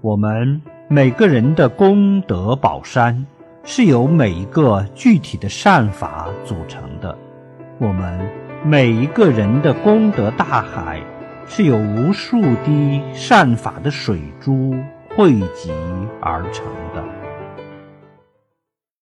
[0.00, 3.26] 我们每个人的功德宝山
[3.64, 7.18] 是由每一个具体的善法组成的。
[7.78, 8.16] 我们
[8.64, 11.02] 每一个人的功德大海
[11.48, 14.72] 是由无数滴善法的水珠
[15.16, 15.72] 汇集
[16.20, 17.27] 而成的。